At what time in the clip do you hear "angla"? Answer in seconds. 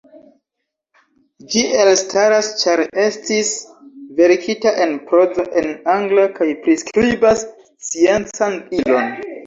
5.97-6.27